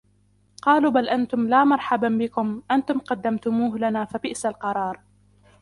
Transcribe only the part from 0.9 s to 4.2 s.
بل أنتم لا مرحبا بكم أنتم قدمتموه لنا